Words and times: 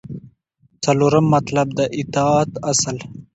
څلورم 0.83 1.25
مطلب: 1.35 1.67
د 1.77 1.79
اطاعت 1.99 2.51
اصل 2.71 2.97